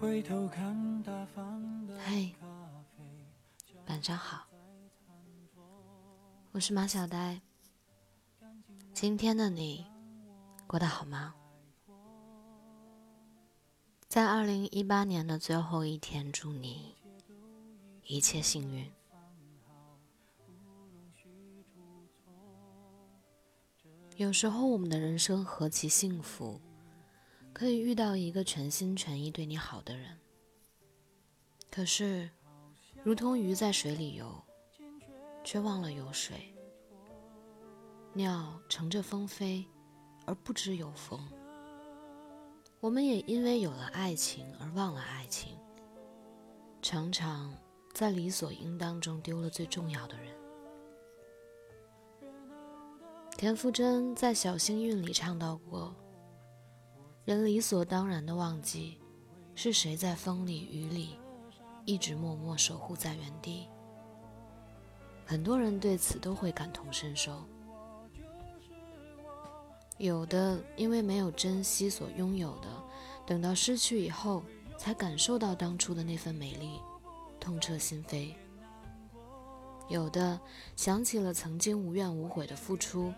[0.00, 0.22] 嘿，
[3.86, 4.46] 晚上好，
[6.52, 7.40] 我是马小呆。
[8.92, 9.86] 今天的你
[10.66, 11.04] 过得好。
[11.04, 11.34] 吗？
[14.08, 16.94] 在二零一八年的最后一天，祝你
[18.04, 18.90] 一切幸运。
[24.16, 26.60] 有时候，我们的人生何其幸福，
[27.54, 30.18] 可以遇到一个全心全意对你好的人。
[31.70, 32.28] 可是，
[33.04, 34.42] 如同鱼在水里游，
[35.44, 36.34] 却忘了有水；
[38.12, 39.64] 鸟乘着风飞，
[40.26, 41.20] 而不知有风。
[42.80, 45.56] 我们也因为有了爱情而忘了爱情，
[46.82, 47.56] 常常
[47.92, 50.34] 在理所应当中丢了最重要的人。
[53.36, 55.94] 田馥甄在《小幸运》里唱到过
[57.24, 58.98] ：“人理所当然的忘记，
[59.54, 61.16] 是谁在风里雨里，
[61.86, 63.66] 一直默默守护在原地。”
[65.24, 67.42] 很多人对此都会感同身受。
[69.96, 72.68] 有的因为没有珍惜所拥有的，
[73.24, 74.42] 等到失去以后，
[74.76, 76.78] 才感受到当初的那份美丽，
[77.40, 78.34] 痛彻心扉。
[79.88, 80.38] 有的
[80.76, 83.10] 想起了曾经无怨无悔的付出，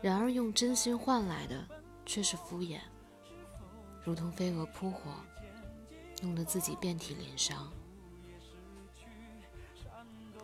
[0.00, 1.62] 然而用真心换来的
[2.06, 2.78] 却是敷衍，
[4.04, 5.12] 如同飞蛾扑火，
[6.22, 7.70] 弄得自己遍体鳞伤。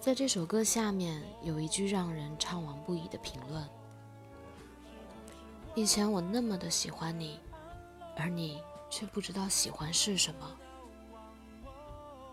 [0.01, 3.69] 在这首歌下面有一句让人怅惘不已的评论
[5.75, 7.41] ：“以前我那么的喜欢你，
[8.17, 10.57] 而你却不知道喜欢是什么。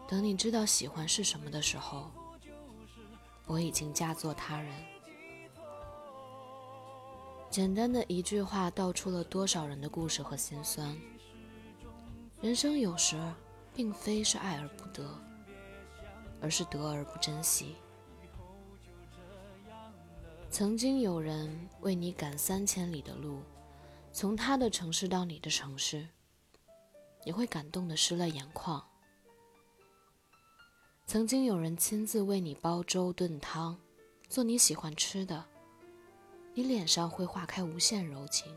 [0.07, 2.11] 等你知道喜欢是什么的时候。”
[3.45, 4.73] 我已经嫁作他人。
[7.49, 10.97] 简单的一句话，道出了多少人的故事和心酸。
[12.43, 13.17] 人生有时
[13.73, 15.17] 并非是爱而不得，
[16.41, 17.77] 而是得而不珍惜。
[20.49, 23.41] 曾经有人为你赶三千里的路，
[24.11, 26.05] 从他的城市到你的城市，
[27.23, 28.85] 你会感动的湿了眼眶。
[31.07, 33.79] 曾经有人亲自为你煲粥炖汤，
[34.27, 35.45] 做你喜欢吃的，
[36.53, 38.53] 你脸上会化开无限柔情。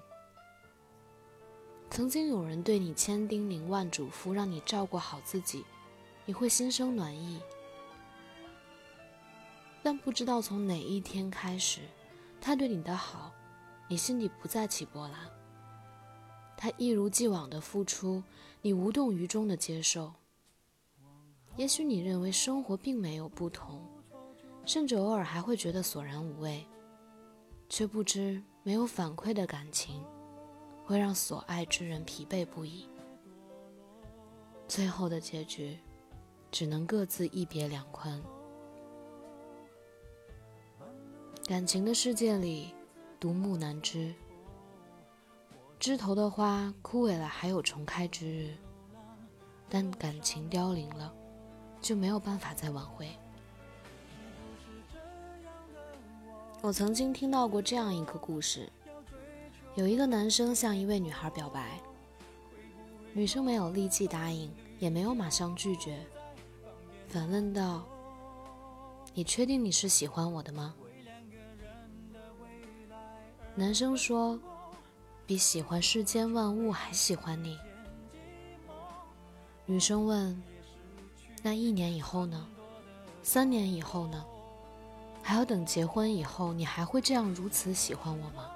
[1.91, 5.65] 曾经有人对你千叮咛万嘱咐，让你照顾好自己，
[6.25, 7.41] 你会心生暖意。
[9.83, 11.81] 但不知道从哪一天开始，
[12.41, 13.33] 他对你的好，
[13.89, 15.21] 你心底不再起波澜。
[16.57, 18.23] 他一如既往的付出，
[18.61, 20.13] 你无动于衷的接受。
[21.57, 23.81] 也许你认为生活并没有不同，
[24.67, 26.67] 甚至偶尔还会觉得索然无味，
[27.69, 30.05] 却不知没有反馈的感情
[30.87, 32.89] 会让所爱之人疲惫不已。
[34.69, 35.77] 最后的结局，
[36.51, 38.23] 只能各自一别两宽。
[41.45, 42.73] 感情的世界里，
[43.19, 44.15] 独木难支，
[45.81, 48.57] 枝头的花枯萎了还有重开之日，
[49.69, 51.13] 但感情凋零了。
[51.79, 53.09] 就没有办法再挽回。
[56.63, 58.69] 我曾经听到过这样一个故事：
[59.77, 61.79] 有一个男生向一位女孩表白，
[63.13, 66.03] 女生没有立即答应，也没有马上拒绝，
[67.09, 67.85] 反问道
[69.13, 70.75] ：“你确定你是喜欢我的吗？”
[73.55, 74.41] 男生说
[75.27, 77.59] ：“比喜欢世间万物还喜欢你。”
[79.67, 80.43] 女生问。
[81.43, 82.49] 那一年以后呢？
[83.23, 84.25] 三年以后呢？
[85.23, 88.51] 还要等结婚以后，你还会这样如此喜欢我吗？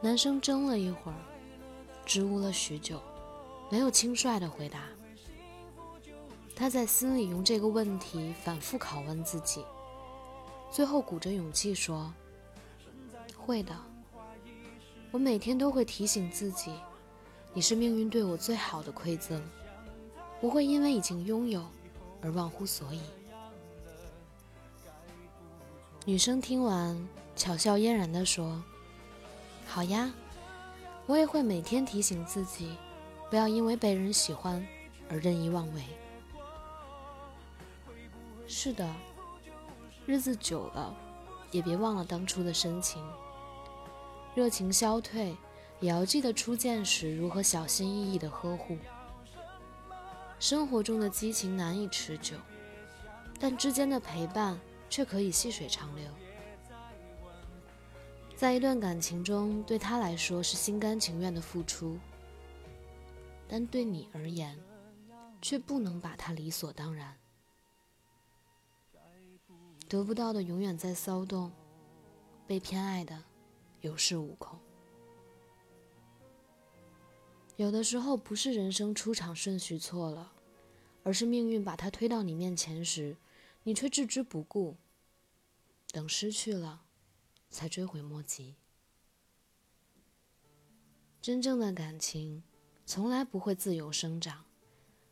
[0.00, 1.18] 男生怔了一会儿，
[2.06, 3.00] 支吾了许久，
[3.68, 4.84] 没有轻率的回答。
[6.54, 9.64] 他在心里用这个问题反复拷问自己，
[10.70, 12.12] 最后鼓着勇气说
[13.36, 13.74] ：“会的，
[15.10, 16.72] 我每天都会提醒自己，
[17.52, 19.42] 你是命运对我最好的馈赠。”
[20.40, 21.66] 不会因为已经拥有
[22.22, 23.00] 而忘乎所以。
[26.04, 26.96] 女生听完，
[27.34, 28.62] 巧笑嫣然地说
[29.70, 30.10] ：“好呀，
[31.06, 32.74] 我也会每天提醒自己，
[33.28, 34.66] 不要因为被人喜欢
[35.10, 35.82] 而任意妄为。”
[38.48, 38.88] 是的，
[40.06, 40.92] 日子久了，
[41.50, 43.06] 也别忘了当初的深情。
[44.34, 45.36] 热情消退，
[45.80, 48.78] 也要记得初见时如何小心翼翼的呵护。
[50.40, 52.36] 生活中的激情难以持久，
[53.38, 56.10] 但之间的陪伴却可以细水长流。
[58.38, 61.98] 在一段感情中，对他来说是心甘情愿的付出，
[63.48, 64.56] 但对你而言，
[65.42, 67.18] 却不能把它理所当然。
[69.88, 71.50] 得不到的永远在骚动，
[72.46, 73.24] 被偏爱的
[73.80, 74.56] 有恃无恐。
[77.56, 80.30] 有的时候不是人生出场顺序错了，
[81.02, 83.16] 而是命运把它推到你面前时，
[83.64, 84.76] 你却置之不顾。
[85.90, 86.82] 等失去了，
[87.50, 88.56] 才追悔莫及。
[91.20, 92.42] 真正的感情，
[92.86, 94.44] 从来不会自由生长，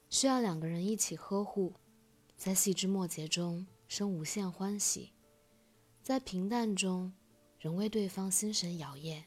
[0.09, 1.75] 需要两个人一起呵护，
[2.37, 3.67] 在细枝末节中。
[3.89, 5.13] 生无限欢喜，
[6.03, 7.13] 在平淡中
[7.57, 9.23] 仍为对方心神摇曳。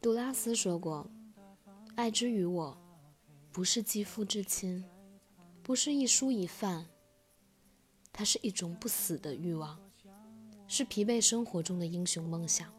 [0.00, 1.10] 杜拉斯说过
[1.96, 2.78] ：“爱之于我，
[3.50, 4.88] 不是肌肤之亲，
[5.60, 6.88] 不是一蔬一饭，
[8.12, 9.85] 它是一种不死的欲望，
[10.68, 12.72] 是疲惫生活中的英雄梦想。”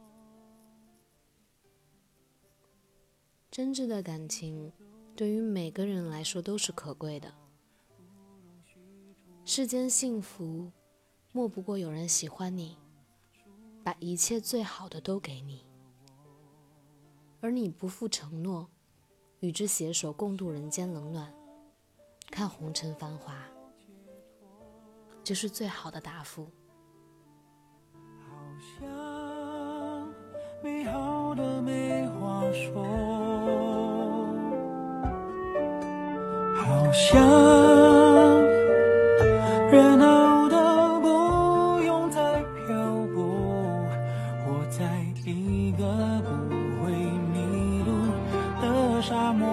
[3.49, 4.71] 真挚的感情，
[5.15, 7.33] 对于每个人来说都是可贵的。
[9.45, 10.71] 世间幸福，
[11.31, 12.77] 莫不过有人喜欢你，
[13.83, 15.65] 把一切最好的都给你，
[17.39, 18.69] 而你不负承诺，
[19.39, 21.33] 与之携手共度人间冷暖，
[22.29, 23.41] 看红尘繁华，
[25.23, 26.51] 就是最好的答复。
[37.09, 37.15] 想。
[39.71, 42.19] 热闹的不用再
[42.67, 42.75] 漂
[43.15, 43.87] 泊，
[44.43, 44.83] 活在
[45.25, 45.85] 一个
[46.21, 46.29] 不
[46.83, 46.91] 会
[47.31, 47.89] 迷路
[48.61, 49.45] 的沙漠。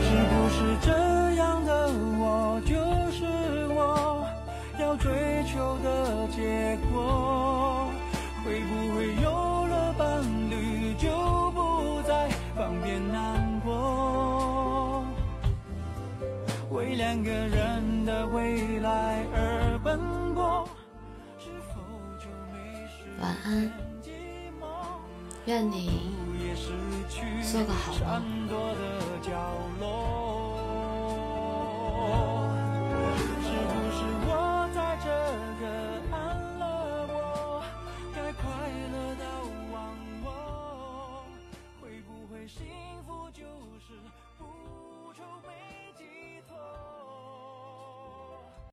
[0.00, 0.88] 是不是这
[1.34, 2.72] 样的我，就
[3.12, 3.26] 是
[3.74, 4.24] 我
[4.80, 5.12] 要追
[5.46, 7.37] 求的结果？
[17.08, 19.98] 两个人的未来而奔
[20.34, 20.68] 波，
[21.38, 21.80] 是否
[22.18, 22.86] 就没
[23.18, 23.72] 晚安，
[25.46, 26.14] 愿你
[27.50, 27.94] 做个好
[29.80, 30.27] 梦。